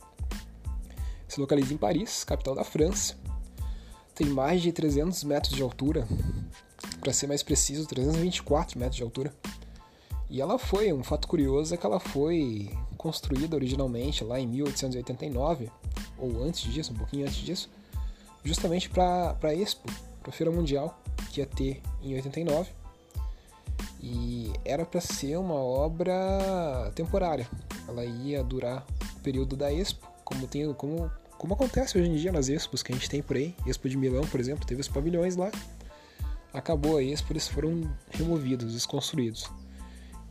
Se 1.28 1.40
localiza 1.40 1.72
em 1.72 1.76
Paris, 1.76 2.24
capital 2.24 2.54
da 2.54 2.64
França. 2.64 3.16
Tem 4.14 4.26
mais 4.28 4.62
de 4.62 4.70
300 4.70 5.24
metros 5.24 5.54
de 5.54 5.62
altura, 5.62 6.06
para 7.00 7.12
ser 7.12 7.26
mais 7.26 7.42
preciso, 7.42 7.86
324 7.86 8.78
metros 8.78 8.96
de 8.96 9.02
altura. 9.02 9.34
E 10.28 10.40
ela 10.40 10.58
foi, 10.58 10.92
um 10.92 11.04
fato 11.04 11.28
curioso 11.28 11.74
é 11.74 11.76
que 11.76 11.86
ela 11.86 12.00
foi 12.00 12.70
construída 12.96 13.54
originalmente 13.54 14.24
lá 14.24 14.40
em 14.40 14.46
1889, 14.46 15.70
ou 16.18 16.42
antes 16.42 16.72
disso, 16.72 16.92
um 16.92 16.96
pouquinho 16.96 17.26
antes 17.26 17.36
disso, 17.36 17.68
justamente 18.42 18.88
para 18.88 19.36
a 19.42 19.54
Expo, 19.54 19.90
para 20.20 20.30
a 20.30 20.32
Feira 20.32 20.50
Mundial, 20.50 20.98
que 21.30 21.40
ia 21.40 21.46
ter 21.46 21.82
em 22.02 22.14
89. 22.14 22.70
E 24.00 24.52
era 24.64 24.84
para 24.84 25.00
ser 25.00 25.38
uma 25.38 25.54
obra 25.54 26.90
temporária. 26.94 27.48
Ela 27.88 28.04
ia 28.04 28.42
durar 28.42 28.86
o 29.16 29.20
período 29.20 29.56
da 29.56 29.72
Expo, 29.72 30.06
como, 30.24 30.46
tem, 30.46 30.72
como, 30.74 31.10
como 31.38 31.54
acontece 31.54 31.98
hoje 31.98 32.08
em 32.08 32.16
dia 32.16 32.32
nas 32.32 32.48
Expos 32.48 32.82
que 32.82 32.92
a 32.92 32.94
gente 32.94 33.08
tem 33.08 33.22
por 33.22 33.36
aí. 33.36 33.54
Expo 33.66 33.88
de 33.88 33.96
Milão, 33.96 34.26
por 34.26 34.40
exemplo, 34.40 34.66
teve 34.66 34.80
os 34.80 34.88
pavilhões 34.88 35.36
lá. 35.36 35.50
Acabou 36.52 36.98
a 36.98 37.02
Expo, 37.02 37.32
eles 37.32 37.48
foram 37.48 37.82
removidos, 38.10 38.72
desconstruídos. 38.72 39.50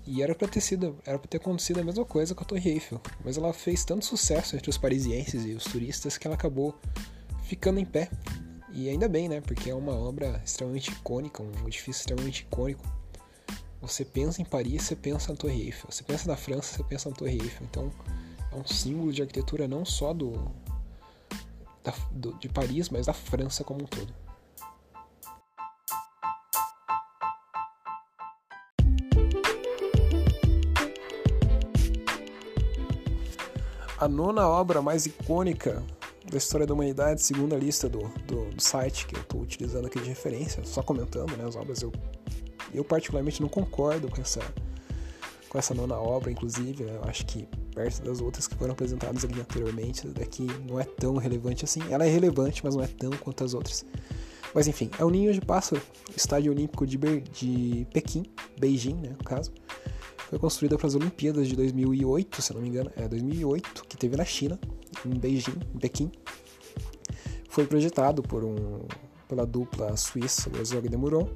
E 0.05 0.21
era 0.21 0.35
para 0.35 0.47
ter 0.47 0.61
sido, 0.61 0.97
era 1.05 1.17
para 1.17 1.27
ter 1.27 1.37
acontecido 1.37 1.79
a 1.79 1.83
mesma 1.83 2.03
coisa 2.03 2.35
com 2.35 2.43
a 2.43 2.45
Torre 2.45 2.71
Eiffel, 2.71 3.01
mas 3.23 3.37
ela 3.37 3.53
fez 3.53 3.85
tanto 3.85 4.05
sucesso 4.05 4.55
entre 4.55 4.69
os 4.69 4.77
parisienses 4.77 5.45
e 5.45 5.53
os 5.53 5.63
turistas 5.63 6.17
que 6.17 6.27
ela 6.27 6.35
acabou 6.35 6.77
ficando 7.43 7.79
em 7.79 7.85
pé 7.85 8.09
e 8.73 8.89
ainda 8.89 9.07
bem, 9.07 9.29
né? 9.29 9.39
Porque 9.39 9.69
é 9.69 9.75
uma 9.75 9.93
obra 9.93 10.41
extremamente 10.43 10.91
icônica, 10.91 11.43
um 11.43 11.67
edifício 11.67 12.01
extremamente 12.01 12.41
icônico. 12.41 12.83
Você 13.79 14.03
pensa 14.03 14.41
em 14.41 14.45
Paris, 14.45 14.83
você 14.83 14.95
pensa 14.95 15.31
na 15.31 15.37
Torre 15.37 15.61
Eiffel. 15.61 15.91
Você 15.91 16.03
pensa 16.03 16.27
na 16.27 16.35
França, 16.35 16.77
você 16.77 16.83
pensa 16.83 17.09
na 17.09 17.15
Torre 17.15 17.33
Eiffel. 17.33 17.67
Então, 17.69 17.91
é 18.51 18.55
um 18.55 18.65
símbolo 18.65 19.13
de 19.13 19.21
arquitetura 19.21 19.67
não 19.67 19.85
só 19.85 20.11
do, 20.11 20.51
da, 21.83 21.93
do 22.11 22.33
de 22.39 22.49
Paris, 22.49 22.89
mas 22.89 23.05
da 23.05 23.13
França 23.13 23.63
como 23.63 23.83
um 23.83 23.87
todo. 23.87 24.13
A 34.03 34.07
nona 34.09 34.45
obra 34.45 34.81
mais 34.81 35.05
icônica 35.05 35.81
da 36.29 36.37
história 36.37 36.67
da 36.67 36.73
humanidade, 36.73 37.21
segundo 37.21 37.55
a 37.55 37.57
lista 37.57 37.87
do, 37.87 37.99
do, 38.27 38.49
do 38.49 38.61
site 38.61 39.07
que 39.07 39.15
eu 39.15 39.21
estou 39.21 39.39
utilizando 39.39 39.85
aqui 39.85 39.97
de 39.97 40.09
referência, 40.09 40.61
só 40.65 40.83
comentando 40.83 41.37
né, 41.37 41.45
as 41.47 41.55
obras, 41.55 41.81
eu, 41.81 41.89
eu 42.73 42.83
particularmente 42.83 43.41
não 43.41 43.47
concordo 43.47 44.09
com 44.11 44.19
essa, 44.19 44.41
com 45.47 45.57
essa 45.57 45.73
nona 45.73 45.95
obra, 45.95 46.29
inclusive, 46.29 46.83
né, 46.83 46.99
eu 47.01 47.09
acho 47.09 47.25
que 47.25 47.47
perto 47.73 48.01
das 48.01 48.19
outras 48.19 48.45
que 48.45 48.55
foram 48.55 48.73
apresentadas 48.73 49.23
aqui 49.23 49.39
anteriormente, 49.39 50.05
daqui 50.09 50.47
não 50.67 50.77
é 50.81 50.83
tão 50.83 51.15
relevante 51.15 51.63
assim. 51.63 51.79
Ela 51.89 52.05
é 52.05 52.09
relevante, 52.09 52.61
mas 52.61 52.75
não 52.75 52.83
é 52.83 52.87
tão 52.87 53.11
quanto 53.11 53.45
as 53.45 53.53
outras. 53.53 53.85
Mas 54.53 54.67
enfim, 54.67 54.91
é 54.99 55.05
o 55.05 55.09
Ninho 55.09 55.33
de 55.33 55.39
Pássaro, 55.39 55.81
Estádio 56.13 56.51
Olímpico 56.51 56.85
de, 56.85 56.97
Be 56.97 57.21
de 57.21 57.87
Pequim, 57.93 58.25
Beijing, 58.59 58.95
né, 58.95 59.15
no 59.17 59.23
caso. 59.23 59.53
Foi 60.33 60.39
construída 60.39 60.79
para 60.79 60.87
as 60.87 60.95
Olimpíadas 60.95 61.47
de 61.47 61.55
2008, 61.55 62.41
se 62.41 62.55
não 62.55 62.59
me 62.59 62.67
engano, 62.67 62.91
é 62.95 63.07
2008, 63.07 63.85
que 63.87 63.95
teve 63.95 64.17
na 64.17 64.25
China 64.25 64.59
em 65.05 65.11
Beijing, 65.11 65.53
em 65.75 65.77
Pequim. 65.77 66.11
Foi 67.49 67.67
projetado 67.67 68.23
por 68.23 68.43
um, 68.43 68.79
pela 69.29 69.45
dupla 69.45 69.95
suíça 69.95 70.49
Herzog 70.57 70.89
de 70.89 70.97
Meuron, 70.97 71.29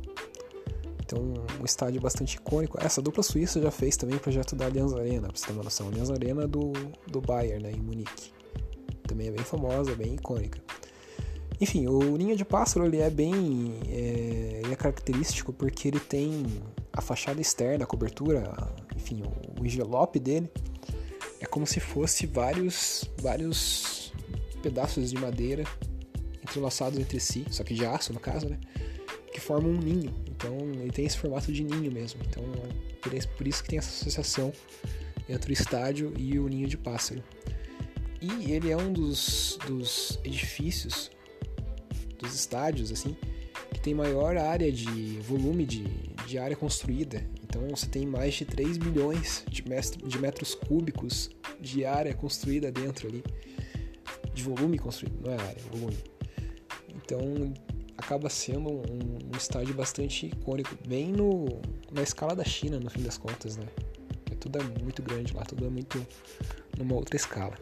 Então, 0.99 1.19
um 1.61 1.63
estádio 1.63 2.01
bastante 2.01 2.37
icônico. 2.37 2.79
Essa 2.81 2.99
dupla 2.99 3.21
suíça 3.21 3.61
já 3.61 3.69
fez 3.69 3.95
também 3.95 4.17
o 4.17 4.19
projeto 4.19 4.55
da 4.55 4.65
Allianz 4.65 4.91
Arena, 4.95 5.27
pra 5.27 5.37
você 5.37 5.45
ter 5.45 5.53
uma 5.53 5.63
noção. 5.63 5.85
Allianz 5.89 6.09
Arena 6.09 6.47
do, 6.47 6.73
do 7.05 7.21
Bayern, 7.21 7.61
né, 7.61 7.71
em 7.71 7.79
Munique. 7.79 8.31
Também 9.03 9.27
é 9.27 9.31
bem 9.31 9.45
famosa, 9.45 9.93
bem 9.93 10.15
icônica. 10.15 10.59
Enfim, 11.61 11.85
o 11.85 12.17
ninho 12.17 12.35
de 12.35 12.43
pássaro 12.43 12.87
ele 12.87 12.97
é 12.97 13.11
bem 13.11 13.79
é, 13.89 14.61
ele 14.63 14.73
é 14.73 14.75
característico 14.75 15.53
porque 15.53 15.87
ele 15.87 15.99
tem 15.99 16.45
a 16.93 17.01
fachada 17.01 17.39
externa, 17.39 17.83
a 17.83 17.87
cobertura, 17.87 18.51
enfim, 18.97 19.23
o, 19.59 19.65
envelope 19.65 20.19
dele 20.19 20.49
é 21.39 21.45
como 21.45 21.65
se 21.65 21.79
fosse 21.79 22.25
vários 22.25 23.09
vários 23.19 24.11
pedaços 24.61 25.09
de 25.09 25.17
madeira 25.17 25.63
entrelaçados 26.41 26.99
entre 26.99 27.19
si, 27.19 27.45
só 27.49 27.63
que 27.63 27.73
de 27.73 27.85
aço 27.85 28.11
no 28.11 28.19
caso, 28.19 28.49
né? 28.49 28.59
Que 29.31 29.39
formam 29.39 29.71
um 29.71 29.77
ninho. 29.77 30.13
Então 30.29 30.57
ele 30.73 30.91
tem 30.91 31.05
esse 31.05 31.17
formato 31.17 31.51
de 31.51 31.63
ninho 31.63 31.91
mesmo. 31.91 32.19
Então 32.27 32.43
por 33.37 33.47
isso 33.47 33.63
que 33.63 33.69
tem 33.69 33.79
essa 33.79 33.89
associação 33.89 34.51
entre 35.29 35.51
o 35.51 35.53
estádio 35.53 36.13
e 36.17 36.39
o 36.39 36.47
ninho 36.47 36.67
de 36.67 36.77
pássaro. 36.77 37.23
E 38.21 38.51
ele 38.51 38.71
é 38.71 38.77
um 38.77 38.91
dos, 38.91 39.59
dos 39.67 40.19
edifícios 40.23 41.11
dos 42.17 42.33
estádios, 42.33 42.91
assim, 42.91 43.15
que 43.71 43.79
tem 43.79 43.93
maior 43.93 44.37
área 44.37 44.71
de 44.71 45.19
volume 45.21 45.65
de, 45.65 45.83
de 46.25 46.37
área 46.37 46.55
construída. 46.55 47.23
Então 47.47 47.65
você 47.69 47.87
tem 47.87 48.05
mais 48.05 48.33
de 48.33 48.45
3 48.45 48.77
milhões 48.77 49.43
de, 49.49 49.63
metros 50.19 50.53
cúbicos 50.53 51.29
de 51.59 51.85
área 51.85 52.13
construída 52.13 52.71
dentro 52.71 53.07
ali. 53.07 53.23
De 54.33 54.43
volume 54.43 54.77
construído, 54.77 55.19
não 55.23 55.31
é 55.31 55.35
área, 55.35 55.59
é 55.59 55.77
volume. 55.77 55.97
Então 56.93 57.53
acaba 57.97 58.29
sendo 58.29 58.69
um, 58.69 59.19
um 59.33 59.37
estádio 59.37 59.73
bastante 59.73 60.27
icônico, 60.27 60.77
bem 60.87 61.11
no, 61.11 61.61
na 61.91 62.03
escala 62.03 62.35
da 62.35 62.43
China, 62.43 62.79
no 62.79 62.89
fim 62.89 63.01
das 63.01 63.17
contas, 63.17 63.57
né? 63.57 63.65
Porque 64.23 64.35
tudo 64.35 64.59
é 64.59 64.83
muito 64.83 65.01
grande 65.01 65.33
lá, 65.33 65.43
tudo 65.43 65.65
é 65.65 65.69
muito 65.69 66.05
numa 66.77 66.95
outra 66.95 67.15
escala. 67.15 67.57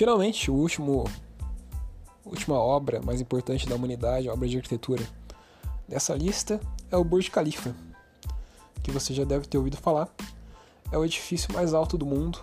Finalmente, 0.00 0.50
o 0.50 0.54
último 0.54 1.04
última 2.24 2.54
obra 2.54 3.02
mais 3.02 3.20
importante 3.20 3.68
da 3.68 3.74
humanidade, 3.74 4.30
obra 4.30 4.48
de 4.48 4.56
arquitetura 4.56 5.06
dessa 5.86 6.14
lista 6.14 6.58
é 6.90 6.96
o 6.96 7.04
Burj 7.04 7.28
Khalifa, 7.28 7.76
que 8.82 8.90
você 8.90 9.12
já 9.12 9.24
deve 9.24 9.46
ter 9.46 9.58
ouvido 9.58 9.76
falar. 9.76 10.08
É 10.90 10.96
o 10.96 11.04
edifício 11.04 11.52
mais 11.52 11.74
alto 11.74 11.98
do 11.98 12.06
mundo, 12.06 12.42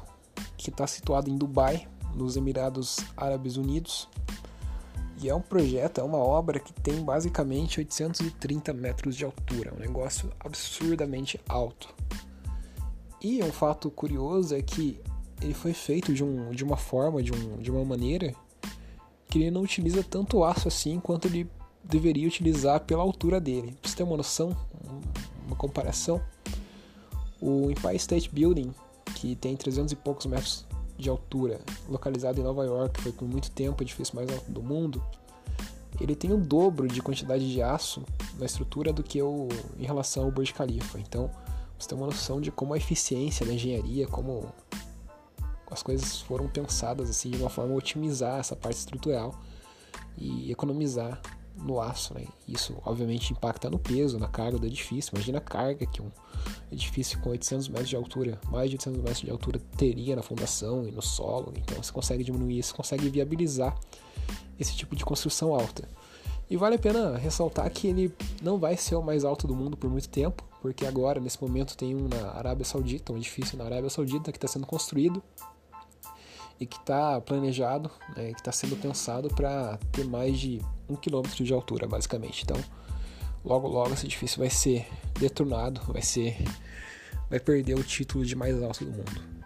que 0.56 0.70
está 0.70 0.86
situado 0.86 1.32
em 1.32 1.36
Dubai, 1.36 1.88
nos 2.14 2.38
Emirados 2.38 2.98
Árabes 3.18 3.58
Unidos. 3.58 4.08
E 5.20 5.28
é 5.28 5.34
um 5.34 5.42
projeto, 5.42 6.00
é 6.00 6.04
uma 6.04 6.20
obra 6.20 6.60
que 6.60 6.72
tem 6.72 7.04
basicamente 7.04 7.80
830 7.80 8.72
metros 8.72 9.16
de 9.16 9.26
altura, 9.26 9.74
um 9.74 9.80
negócio 9.80 10.32
absurdamente 10.40 11.42
alto. 11.50 11.92
E 13.20 13.44
um 13.44 13.52
fato 13.52 13.90
curioso 13.90 14.54
é 14.54 14.62
que 14.62 15.02
ele 15.42 15.54
foi 15.54 15.74
feito 15.74 16.14
de, 16.14 16.24
um, 16.24 16.52
de 16.52 16.64
uma 16.64 16.78
forma, 16.78 17.22
de, 17.22 17.32
um, 17.32 17.58
de 17.58 17.72
uma 17.72 17.84
maneira 17.86 18.34
que 19.30 19.40
ele 19.40 19.52
não 19.52 19.62
utiliza 19.62 20.04
tanto 20.04 20.44
aço 20.44 20.68
assim 20.68 21.00
quanto 21.00 21.28
ele 21.28 21.50
deveria 21.84 22.28
utilizar 22.28 22.82
pela 22.82 23.04
altura 23.04 23.40
dele. 23.40 23.76
Pra 23.82 23.90
você 23.90 23.98
ter 23.98 24.04
uma 24.04 24.18
noção, 24.18 24.56
uma 25.46 25.56
comparação, 25.56 26.22
o 27.42 27.70
Empire 27.70 27.96
State 27.96 28.30
Building, 28.30 28.74
que 29.16 29.36
tem 29.36 29.56
300 29.56 29.92
e 29.94 29.96
poucos 29.96 30.26
metros 30.26 30.66
de 30.98 31.10
altura, 31.10 31.60
localizado 31.88 32.40
em 32.40 32.44
Nova 32.44 32.66
York, 32.66 33.00
foi 33.02 33.12
por 33.12 33.28
muito 33.28 33.52
tempo 33.52 33.82
o 33.82 33.84
edifício 33.84 34.16
mais 34.16 34.30
alto 34.32 34.52
do 34.52 34.64
mundo, 34.64 35.04
ele 36.00 36.16
tem 36.16 36.32
o 36.32 36.38
dobro 36.38 36.88
de 36.88 37.02
quantidade 37.02 37.52
de 37.52 37.62
aço 37.62 38.04
na 38.38 38.46
estrutura 38.46 38.94
do 38.94 39.04
que 39.04 39.22
o 39.22 39.48
em 39.80 39.86
relação 39.86 40.26
ao 40.26 40.32
Burj 40.32 40.54
Khalifa. 40.54 41.00
Então, 41.00 41.30
você 41.78 41.90
tem 41.90 41.98
uma 41.98 42.08
noção 42.08 42.40
de 42.40 42.52
como 42.52 42.74
a 42.74 42.78
eficiência 42.78 43.46
da 43.46 43.54
engenharia, 43.54 44.08
como 44.08 44.46
as 45.72 45.84
coisas 45.84 46.22
foram 46.22 46.48
pensadas 46.48 47.10
assim 47.10 47.32
de 47.32 47.38
uma 47.38 47.50
forma 47.50 47.74
a 47.74 47.78
otimizar 47.78 48.40
essa 48.40 48.56
parte 48.56 48.78
estrutural 48.78 49.36
e 50.18 50.52
economizar 50.52 51.22
no 51.56 51.82
aço, 51.82 52.14
né? 52.14 52.26
Isso 52.48 52.76
obviamente 52.86 53.32
impacta 53.34 53.70
no 53.70 53.80
peso, 53.80 54.20
na 54.20 54.28
carga 54.28 54.58
do 54.58 54.68
edifício. 54.68 55.12
Imagina 55.14 55.40
a 55.40 55.42
carga 55.42 55.86
que 55.86 56.02
um 56.02 56.12
edifício 56.72 57.20
com 57.20 57.30
800 57.32 57.68
metros 57.70 57.90
de 57.90 57.96
altura, 57.96 58.40
mais 58.50 58.70
de 58.70 58.76
800 58.76 59.02
metros 59.02 59.22
de 59.22 59.32
altura 59.32 59.60
teria 59.76 60.16
na 60.16 60.22
fundação 60.22 60.88
e 60.88 60.92
no 60.92 61.02
solo. 61.02 61.54
Então 61.56 61.82
você 61.82 61.92
consegue 61.92 62.24
diminuir 62.24 62.60
isso, 62.60 62.76
consegue 62.76 63.10
viabilizar 63.10 63.76
esse 64.60 64.76
tipo 64.76 64.96
de 64.96 65.04
construção 65.04 65.54
alta. 65.54 65.88
E 66.50 66.56
vale 66.56 66.76
a 66.76 66.80
pena 66.80 67.18
ressaltar 67.18 67.70
que 67.70 67.88
ele 67.88 68.14
não 68.42 68.58
vai 68.58 68.78
ser 68.78 68.96
o 68.96 69.02
mais 69.02 69.26
alto 69.26 69.46
do 69.48 69.56
mundo 69.56 69.76
por 69.76 69.90
muito 69.90 70.08
tempo, 70.08 70.44
porque 70.62 70.86
agora, 70.86 71.20
nesse 71.20 71.42
momento, 71.42 71.76
tem 71.76 71.94
um 71.94 72.08
na 72.08 72.32
Arábia 72.32 72.64
Saudita, 72.64 73.12
um 73.12 73.18
edifício 73.18 73.58
na 73.58 73.66
Arábia 73.66 73.90
Saudita 73.90 74.32
que 74.32 74.38
está 74.38 74.48
sendo 74.48 74.66
construído 74.66 75.22
e 76.60 76.66
que 76.66 76.78
está 76.78 77.20
planejado, 77.22 77.90
né, 78.16 78.34
que 78.34 78.40
está 78.40 78.52
sendo 78.52 78.76
pensado 78.76 79.30
para 79.30 79.78
ter 79.92 80.06
mais 80.06 80.40
de 80.40 80.62
um 80.90 80.96
quilômetro 80.96 81.44
de 81.44 81.54
altura, 81.54 81.88
basicamente. 81.88 82.44
Então, 82.44 82.58
logo 83.44 83.68
logo 83.68 83.94
esse 83.94 84.06
edifício 84.06 84.40
vai 84.40 84.50
ser 84.50 84.88
detonado, 85.20 85.82
vai 85.88 86.02
ser, 86.02 86.38
vai 87.30 87.40
perder 87.40 87.76
o 87.76 87.84
título 87.84 88.26
de 88.26 88.36
mais 88.36 88.62
alto 88.62 88.86
do 88.86 88.92
mundo. 88.92 89.38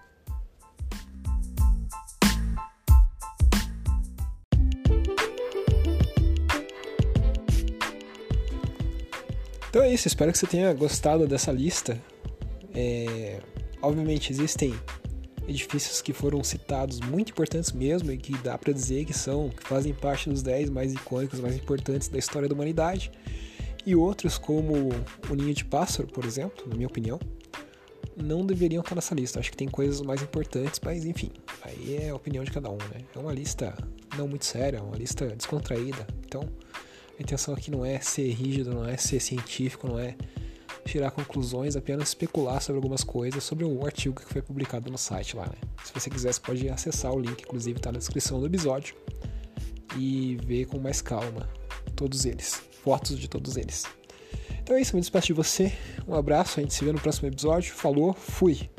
Então 9.69 9.83
é 9.83 9.93
isso, 9.93 10.05
espero 10.05 10.33
que 10.33 10.37
você 10.37 10.45
tenha 10.45 10.73
gostado 10.73 11.25
dessa 11.25 11.49
lista. 11.49 11.97
É, 12.73 13.39
obviamente 13.81 14.29
existem 14.29 14.77
edifícios 15.47 16.01
que 16.01 16.13
foram 16.13 16.43
citados 16.43 16.99
muito 16.99 17.31
importantes 17.31 17.71
mesmo 17.71 18.11
e 18.11 18.17
que 18.17 18.37
dá 18.39 18.57
para 18.57 18.71
dizer 18.71 19.05
que 19.05 19.13
são, 19.13 19.49
que 19.49 19.67
fazem 19.67 19.93
parte 19.93 20.29
dos 20.29 20.41
10 20.41 20.69
mais 20.69 20.93
icônicos, 20.93 21.39
mais 21.39 21.55
importantes 21.55 22.07
da 22.07 22.17
história 22.17 22.47
da 22.47 22.53
humanidade. 22.53 23.11
E 23.85 23.95
outros, 23.95 24.37
como 24.37 24.73
o 25.29 25.35
Ninho 25.35 25.53
de 25.53 25.65
Pássaro, 25.65 26.07
por 26.07 26.23
exemplo, 26.23 26.67
na 26.67 26.75
minha 26.75 26.87
opinião, 26.87 27.19
não 28.15 28.45
deveriam 28.45 28.81
estar 28.81 28.93
nessa 28.93 29.15
lista. 29.15 29.39
Acho 29.39 29.49
que 29.51 29.57
tem 29.57 29.67
coisas 29.67 30.01
mais 30.01 30.21
importantes, 30.21 30.79
mas 30.83 31.05
enfim, 31.05 31.31
aí 31.63 31.97
é 31.99 32.09
a 32.09 32.15
opinião 32.15 32.43
de 32.43 32.51
cada 32.51 32.69
um, 32.69 32.77
né? 32.77 33.01
É 33.15 33.19
uma 33.19 33.33
lista 33.33 33.75
não 34.17 34.27
muito 34.27 34.45
séria, 34.45 34.77
é 34.77 34.81
uma 34.81 34.95
lista 34.95 35.27
descontraída. 35.27 36.05
Então, 36.25 36.47
a 37.17 37.21
intenção 37.21 37.53
aqui 37.53 37.71
não 37.71 37.85
é 37.85 37.99
ser 37.99 38.29
rígido, 38.31 38.73
não 38.73 38.85
é 38.85 38.97
ser 38.97 39.19
científico, 39.19 39.87
não 39.87 39.97
é 39.97 40.15
tirar 40.91 41.11
conclusões, 41.11 41.75
apenas 41.75 42.09
especular 42.09 42.61
sobre 42.61 42.77
algumas 42.77 43.03
coisas 43.03 43.43
sobre 43.43 43.63
o 43.63 43.85
artigo 43.85 44.19
que 44.19 44.25
foi 44.25 44.41
publicado 44.41 44.91
no 44.91 44.97
site 44.97 45.35
lá, 45.35 45.45
né? 45.45 45.57
Se 45.85 45.93
você 45.93 46.09
quiser, 46.09 46.33
você 46.33 46.41
pode 46.41 46.69
acessar 46.69 47.13
o 47.13 47.19
link, 47.19 47.41
inclusive 47.41 47.79
está 47.79 47.91
na 47.91 47.97
descrição 47.97 48.39
do 48.39 48.45
episódio, 48.45 48.95
e 49.97 50.37
ver 50.43 50.65
com 50.65 50.79
mais 50.79 51.01
calma 51.01 51.49
todos 51.95 52.25
eles, 52.25 52.61
fotos 52.83 53.17
de 53.17 53.27
todos 53.29 53.55
eles. 53.55 53.85
Então 54.61 54.75
é 54.75 54.81
isso, 54.81 54.95
me 54.95 55.01
despeço 55.01 55.27
de 55.27 55.33
você, 55.33 55.71
um 56.07 56.13
abraço, 56.13 56.59
a 56.59 56.63
gente 56.63 56.73
se 56.73 56.83
vê 56.83 56.91
no 56.91 56.99
próximo 56.99 57.27
episódio, 57.27 57.73
falou, 57.73 58.13
fui! 58.13 58.69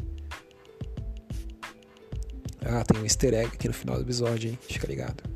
Ah, 2.65 2.85
tem 2.85 3.01
um 3.01 3.05
easter 3.05 3.35
egg 3.35 3.49
aqui 3.55 3.69
no 3.69 3.75
final 3.75 3.97
do 3.97 4.03
episódio, 4.03 4.51
hein? 4.51 4.59
Fica 4.63 4.87
ligado. 4.87 5.32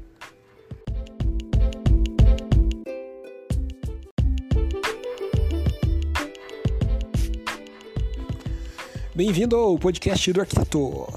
Bem-vindo 9.16 9.56
ao 9.56 9.76
podcast 9.78 10.30
do 10.30 10.42
arquiteto. 10.42 11.08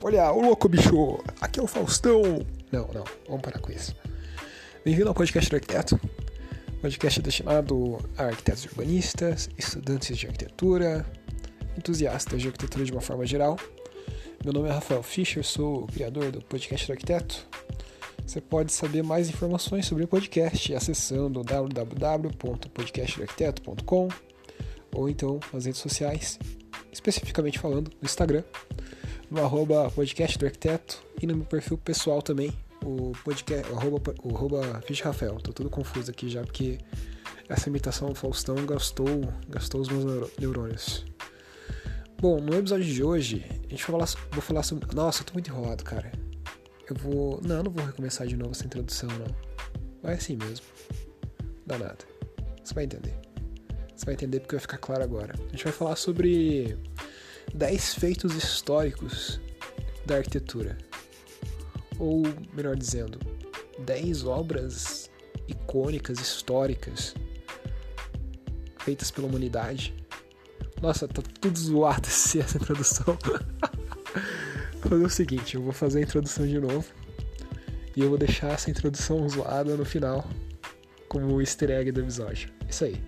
Olha, 0.00 0.30
o 0.30 0.40
louco 0.40 0.68
bicho, 0.68 1.18
aqui 1.40 1.58
é 1.58 1.62
o 1.64 1.66
Faustão. 1.66 2.22
Não, 2.70 2.86
não, 2.94 3.02
vamos 3.26 3.42
parar 3.42 3.58
com 3.58 3.72
isso. 3.72 3.92
Bem-vindo 4.84 5.08
ao 5.08 5.14
podcast 5.14 5.50
do 5.50 5.56
arquiteto. 5.56 6.00
Podcast 6.80 7.20
destinado 7.20 7.98
a 8.16 8.26
arquitetos 8.26 8.66
urbanistas, 8.66 9.50
estudantes 9.58 10.16
de 10.16 10.28
arquitetura, 10.28 11.04
entusiastas 11.76 12.40
de 12.40 12.46
arquitetura 12.46 12.84
de 12.84 12.92
uma 12.92 13.00
forma 13.00 13.26
geral. 13.26 13.58
Meu 14.44 14.52
nome 14.52 14.68
é 14.68 14.72
Rafael 14.72 15.02
Fischer, 15.02 15.42
sou 15.42 15.82
o 15.82 15.88
criador 15.88 16.30
do 16.30 16.40
podcast 16.40 16.86
do 16.86 16.92
arquiteto. 16.92 17.48
Você 18.24 18.40
pode 18.40 18.72
saber 18.72 19.02
mais 19.02 19.28
informações 19.28 19.86
sobre 19.86 20.04
o 20.04 20.08
podcast 20.08 20.72
acessando 20.72 21.42
www.podcastdoarquiteto.com 21.42 24.08
ou 24.94 25.08
então 25.08 25.40
nas 25.52 25.64
redes 25.64 25.80
sociais 25.80 26.38
especificamente 26.96 27.58
falando, 27.58 27.88
no 28.00 28.06
Instagram, 28.06 28.42
no 29.30 29.42
arroba 29.42 29.90
podcast 29.90 30.38
do 30.38 30.46
arquiteto 30.46 31.02
e 31.20 31.26
no 31.26 31.36
meu 31.36 31.44
perfil 31.44 31.78
pessoal 31.78 32.22
também, 32.22 32.52
o 32.82 33.12
podcast, 33.24 33.70
o 33.70 33.76
arroba, 33.76 34.14
o 34.22 34.34
arroba 34.34 34.82
Rafael. 35.02 35.36
Tô 35.36 35.52
tudo 35.52 35.70
confuso 35.70 36.10
aqui 36.10 36.28
já 36.28 36.42
porque 36.42 36.78
essa 37.48 37.68
imitação 37.68 38.14
Faustão 38.14 38.56
gastou, 38.66 39.32
gastou 39.48 39.80
os 39.82 39.88
meus 39.88 40.30
neurônios. 40.38 41.04
Bom, 42.18 42.40
no 42.40 42.54
episódio 42.54 42.86
de 42.86 43.02
hoje, 43.02 43.44
a 43.50 43.68
gente 43.68 43.82
vai 43.82 43.92
falar, 43.92 44.06
vou 44.32 44.40
falar 44.40 44.62
sobre. 44.62 44.94
Nossa, 44.94 45.20
eu 45.20 45.26
tô 45.26 45.34
muito 45.34 45.50
enrolado, 45.50 45.84
cara. 45.84 46.10
Eu 46.88 46.96
vou. 46.96 47.40
Não, 47.42 47.62
não 47.62 47.70
vou 47.70 47.84
recomeçar 47.84 48.26
de 48.26 48.36
novo 48.36 48.52
essa 48.52 48.64
introdução, 48.64 49.10
não. 49.10 49.34
Vai 50.02 50.14
assim 50.14 50.36
mesmo. 50.36 50.64
Dá 51.66 51.76
nada. 51.76 51.98
Você 52.64 52.72
vai 52.72 52.84
entender. 52.84 53.25
Você 53.96 54.04
vai 54.04 54.14
entender 54.14 54.40
porque 54.40 54.54
vai 54.54 54.60
ficar 54.60 54.78
claro 54.78 55.02
agora. 55.02 55.34
A 55.38 55.50
gente 55.52 55.64
vai 55.64 55.72
falar 55.72 55.96
sobre 55.96 56.76
10 57.54 57.94
feitos 57.94 58.34
históricos 58.34 59.40
da 60.04 60.16
arquitetura. 60.16 60.76
Ou, 61.98 62.22
melhor 62.52 62.76
dizendo, 62.76 63.18
10 63.78 64.26
obras 64.26 65.10
icônicas, 65.48 66.20
históricas, 66.20 67.14
feitas 68.78 69.10
pela 69.10 69.26
humanidade. 69.26 69.94
Nossa, 70.82 71.08
tá 71.08 71.22
tudo 71.40 71.58
zoado 71.58 72.06
essa 72.06 72.38
introdução. 72.38 73.16
vou 74.82 74.90
fazer 74.90 75.04
o 75.04 75.10
seguinte, 75.10 75.54
eu 75.54 75.62
vou 75.62 75.72
fazer 75.72 76.00
a 76.00 76.02
introdução 76.02 76.46
de 76.46 76.60
novo. 76.60 76.86
E 77.96 78.02
eu 78.02 78.10
vou 78.10 78.18
deixar 78.18 78.52
essa 78.52 78.70
introdução 78.70 79.26
zoada 79.26 79.74
no 79.74 79.86
final 79.86 80.28
como 81.08 81.34
o 81.34 81.40
easter 81.40 81.70
egg 81.70 81.90
do 81.92 82.00
episódio. 82.02 82.50
Isso 82.68 82.84
aí. 82.84 83.02